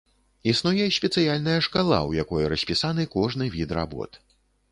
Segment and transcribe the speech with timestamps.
[0.51, 4.11] Існуе спецыяльная шкала, у якой распісаны кожны від работ.